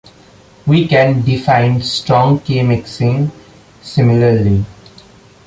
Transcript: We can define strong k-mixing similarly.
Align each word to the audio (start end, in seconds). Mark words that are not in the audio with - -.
We 0.65 0.87
can 0.87 1.21
define 1.21 1.79
strong 1.83 2.39
k-mixing 2.39 3.31
similarly. 3.83 4.65